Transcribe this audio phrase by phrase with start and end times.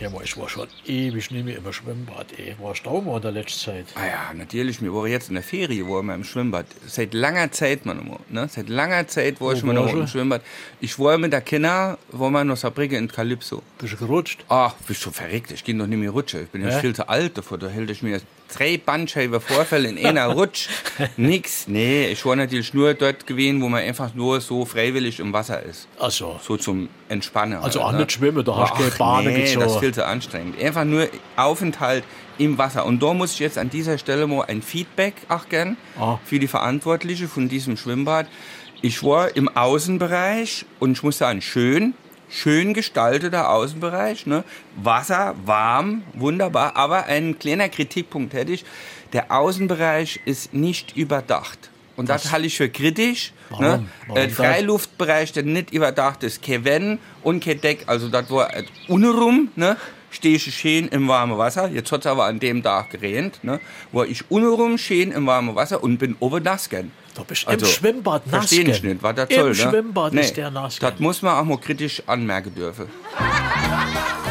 [0.00, 2.26] Ja, aber ich war schon ewig nicht mehr im Schwimmbad.
[2.36, 2.56] Ey.
[2.60, 3.86] Auch mal in der letzten Zeit?
[3.94, 4.82] Ah ja, natürlich.
[4.82, 6.66] Wir waren jetzt in der Ferie, waren wir im Schwimmbad.
[6.86, 8.48] Seit langer Zeit, man immer, ne?
[8.50, 10.00] Seit langer Zeit war ich Wo mal noch warst du?
[10.00, 10.42] im Schwimmbad.
[10.80, 13.62] Ich war mit der Kinder, war mal noch Saarbrücken in Calypso.
[13.78, 14.44] Bist du gerutscht?
[14.48, 15.52] Ach, bist du verrückt?
[15.52, 16.42] Ich gehe doch nicht mehr rutschen.
[16.42, 16.80] Ich bin ja Hä?
[16.80, 17.58] viel zu alt dafür.
[17.58, 18.20] Da hält ich mir
[18.54, 20.68] drei Bandscheibenvorfälle in einer Rutsch.
[21.16, 21.66] Nix.
[21.68, 25.62] Nee, ich war natürlich nur dort gewesen, wo man einfach nur so freiwillig im Wasser
[25.62, 25.88] ist.
[25.98, 27.58] Also, So zum Entspannen.
[27.58, 29.60] Also halt, auch nicht schwimmen, da hast du keine Bahnen nee, gezogen.
[29.64, 30.60] das ist viel zu anstrengend.
[30.62, 32.04] Einfach nur Aufenthalt
[32.38, 32.84] im Wasser.
[32.86, 36.18] Und da muss ich jetzt an dieser Stelle mal ein Feedback auch gern Ah.
[36.24, 38.26] für die Verantwortliche von diesem Schwimmbad.
[38.82, 41.94] Ich war im Außenbereich und ich muss sagen, schön,
[42.28, 44.26] schön gestalteter Außenbereich.
[44.26, 44.44] Ne?
[44.76, 46.76] Wasser, warm, wunderbar.
[46.76, 48.64] Aber ein kleiner Kritikpunkt hätte ich.
[49.12, 51.70] Der Außenbereich ist nicht überdacht.
[51.96, 53.32] Und das, halte ich für kritisch.
[53.50, 53.64] Warum?
[53.64, 53.86] Ne?
[54.08, 54.36] Warum Äh, das?
[54.36, 57.84] Freiluftbereich, der nicht überdacht ist, kein Wenn und kein Deck.
[57.86, 59.76] Also das war äh, unrum, ne?
[60.10, 61.68] Stehe ich schön im warmen Wasser.
[61.68, 63.60] Jetzt hat es aber an dem Tag geregnet, ne?
[63.92, 66.68] War ich unrum schön im warmen Wasser und bin oben nass
[67.30, 67.52] Urlaub.
[67.52, 68.52] Also, Im Schwimmbad nass.
[68.52, 69.54] Ich nicht, war das toll, Im ne?
[69.54, 70.78] Schwimmbad nee, ist der nass.
[70.78, 72.86] Das muss man auch mal kritisch anmerken dürfen.